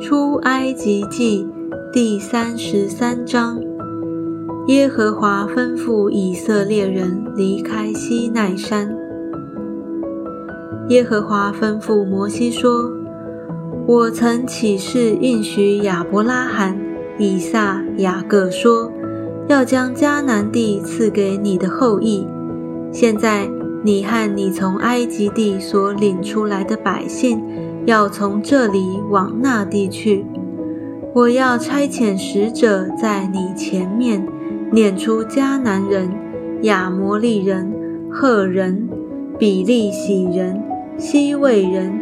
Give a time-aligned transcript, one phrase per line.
[0.00, 1.46] 出埃及记
[1.92, 3.60] 第三十三章，
[4.66, 8.96] 耶和华吩咐以色列人离开西奈山。
[10.88, 12.90] 耶和华吩咐摩西说
[13.86, 16.80] ：“我曾起誓应许亚伯拉罕、
[17.18, 18.90] 以撒、雅各说，
[19.48, 22.26] 要将迦南地赐给你的后裔。
[22.90, 23.46] 现在
[23.84, 27.38] 你和你从埃及地所领出来的百姓。”
[27.86, 30.24] 要从这里往那地去，
[31.14, 34.26] 我要差遣使者在你前面，
[34.70, 36.10] 撵出迦南人、
[36.62, 37.72] 亚摩利人、
[38.10, 38.88] 赫人、
[39.38, 40.62] 比利洗人、
[40.98, 41.92] 西魏人、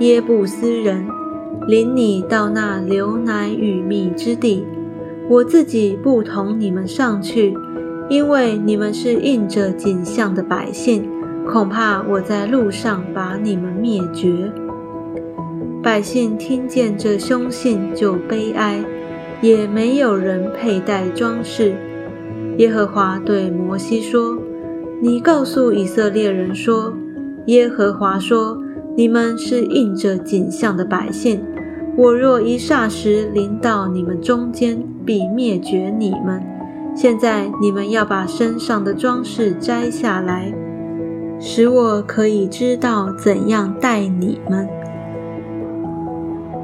[0.00, 1.06] 耶布斯人，
[1.66, 4.66] 领你到那流奶与蜜之地。
[5.30, 7.54] 我自己不同你们上去，
[8.08, 11.08] 因为你们是印着景象的百姓，
[11.46, 14.50] 恐怕我在路上把你们灭绝。
[15.80, 18.84] 百姓听见这凶信就悲哀，
[19.40, 21.72] 也没有人佩戴装饰。
[22.56, 24.36] 耶和华对摩西说
[25.00, 26.92] ：“你告诉以色列人说，
[27.46, 28.58] 耶和华说：
[28.96, 31.40] 你们是应着景象的百姓。
[31.96, 36.42] 我若一霎时临到你们中间，必灭绝你们。
[36.96, 40.52] 现在你们要把身上的装饰摘下来，
[41.38, 44.68] 使我可以知道怎样待你们。”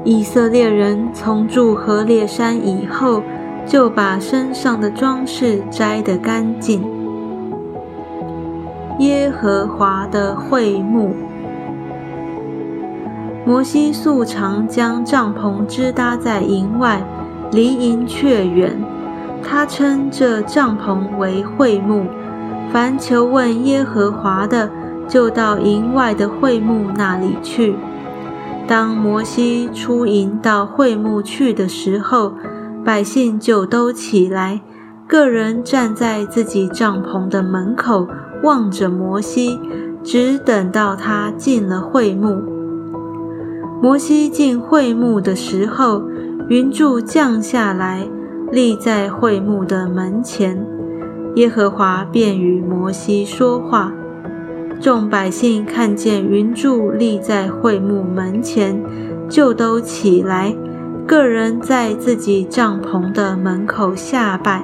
[0.05, 3.23] 以色列人从住何烈山以后，
[3.65, 6.83] 就把身上的装饰摘得干净。
[8.99, 11.09] 耶和华的会幕，
[13.47, 17.03] 摩西素常将帐篷支搭在营外，
[17.51, 18.79] 离营却远。
[19.41, 22.05] 他称这帐篷为会幕。
[22.71, 24.69] 凡求问耶和华的，
[25.07, 27.75] 就到营外的会幕那里去。
[28.67, 32.33] 当摩西出营到会幕去的时候，
[32.83, 34.61] 百姓就都起来，
[35.07, 38.07] 个人站在自己帐篷的门口，
[38.41, 39.59] 望着摩西，
[40.03, 42.41] 只等到他进了会幕。
[43.83, 46.01] 摩西进会幕的时候，
[46.49, 48.07] 云柱降下来，
[48.51, 50.65] 立在会幕的门前，
[51.35, 53.93] 耶和华便与摩西说话。
[54.81, 58.79] 众百姓看见云柱立在会幕门前，
[59.27, 60.55] 就都起来，
[61.07, 64.63] 个人在自己帐篷的门口下拜。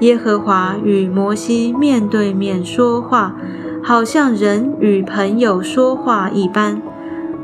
[0.00, 3.36] 耶和华与摩西面对面说话，
[3.82, 6.82] 好像人与朋友说话一般。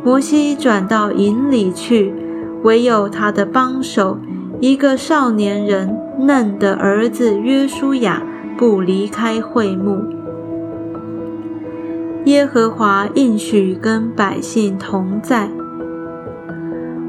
[0.02, 2.12] 摩西转到营里去，
[2.62, 4.18] 唯有他的帮手，
[4.60, 8.22] 一个少年人嫩的儿子约书亚，
[8.58, 10.21] 不离开会幕。
[12.24, 15.50] 耶和华应许跟百姓同在。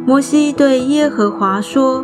[0.08, 2.04] 摩西对耶和华说：“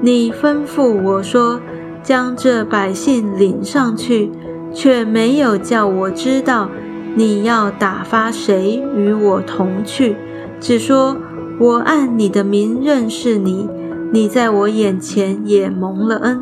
[0.00, 1.60] 你吩咐我说，
[2.02, 4.32] 将这百姓领上去，
[4.72, 6.70] 却没有叫我知道
[7.14, 10.16] 你要打发谁与我同去，
[10.58, 11.14] 只说
[11.60, 13.68] 我按你的名认识你，
[14.10, 16.40] 你在我眼前也蒙了恩。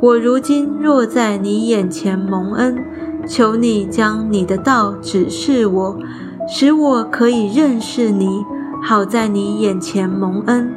[0.00, 2.76] 我如今若在你眼前蒙恩。”
[3.28, 5.98] 求你将你的道指示我，
[6.48, 8.42] 使我可以认识你，
[8.82, 10.72] 好在你眼前蒙恩。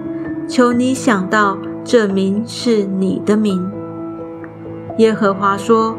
[0.50, 3.72] 求你想到这名是你的名。
[4.98, 5.96] 耶和华说：“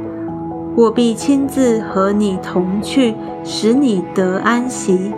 [0.77, 5.11] 我必亲自和你同去，使你得安息。”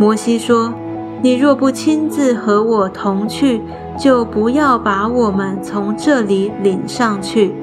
[0.00, 0.74] 摩西说
[1.22, 3.62] ：“你若不亲自和我同去，
[3.96, 7.54] 就不要把我们从这里领上去。”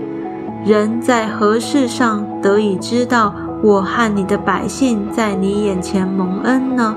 [0.67, 3.33] 人在何事上得以知道
[3.63, 6.94] 我和你的百姓在你眼前蒙恩呢？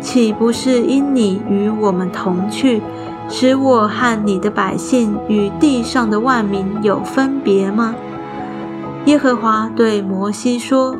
[0.00, 2.80] 岂不是因你与我们同去，
[3.28, 7.94] 使我和你的百姓与地上的万民有分别吗？
[9.04, 10.96] 耶和华对摩西说：“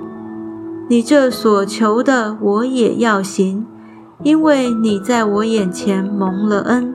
[0.90, 3.64] 你这所求的，我也要行，
[4.22, 6.94] 因为你在我眼前蒙了恩，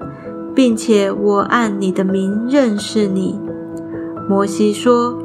[0.53, 3.39] 并且我按你的名认识你。”
[4.29, 5.17] 摩西说：“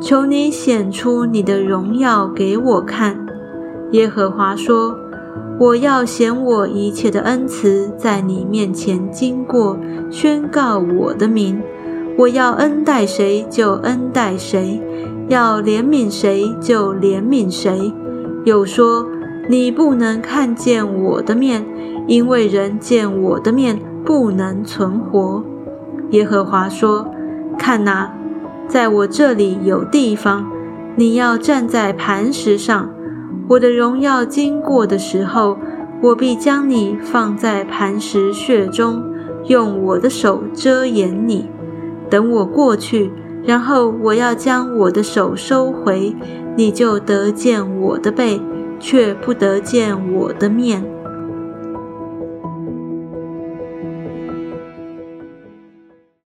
[0.00, 3.26] 求你显出你的荣耀给我看。”
[3.90, 4.96] 耶和华说
[5.58, 9.76] ：“我要显我一切的恩慈在你面前经过，
[10.10, 11.60] 宣告我的名。
[12.16, 14.80] 我要恩待谁就恩待谁，
[15.28, 17.92] 要怜悯谁就怜悯谁。
[18.44, 19.04] 又说：
[19.48, 21.64] 你不能看见我的面，
[22.06, 25.42] 因为人见我的面不能存活。”
[26.10, 27.08] 耶和华说
[27.58, 28.12] ：“看哪。”
[28.66, 30.50] 在我这里有地方，
[30.96, 32.90] 你要站在磐石上。
[33.48, 35.58] 我的荣耀经过的时候，
[36.02, 39.02] 我必将你放在磐石穴中，
[39.46, 41.46] 用我的手遮掩你。
[42.08, 43.10] 等我过去，
[43.44, 46.14] 然后我要将我的手收回，
[46.56, 48.40] 你就得见我的背，
[48.78, 50.84] 却不得见我的面。